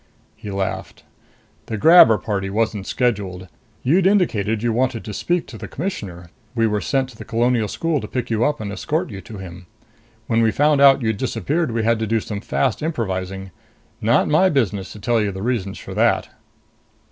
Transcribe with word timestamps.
He 0.35 0.49
laughed. 0.49 1.03
"The 1.67 1.77
grabber 1.77 2.17
party 2.17 2.49
wasn't 2.49 2.87
scheduled. 2.87 3.47
You'd 3.83 4.07
indicated 4.07 4.63
you 4.63 4.73
wanted 4.73 5.03
to 5.05 5.13
speak 5.13 5.45
to 5.45 5.59
the 5.59 5.67
Commissioner. 5.67 6.31
We 6.55 6.65
were 6.65 6.81
sent 6.81 7.09
to 7.09 7.15
the 7.17 7.23
Colonial 7.23 7.67
School 7.67 8.01
to 8.01 8.07
pick 8.07 8.31
you 8.31 8.43
up 8.43 8.59
and 8.59 8.71
escort 8.71 9.11
you 9.11 9.21
to 9.21 9.37
him. 9.37 9.67
When 10.25 10.41
we 10.41 10.49
found 10.49 10.81
out 10.81 11.03
you'd 11.03 11.17
disappeared, 11.17 11.71
we 11.71 11.83
had 11.83 11.99
to 11.99 12.07
do 12.07 12.19
some 12.19 12.41
fast 12.41 12.81
improvising. 12.81 13.51
Not 14.01 14.27
my 14.27 14.49
business 14.49 14.91
to 14.93 14.99
tell 14.99 15.21
you 15.21 15.31
the 15.31 15.43
reasons 15.43 15.77
for 15.77 15.93
that." 15.93 16.29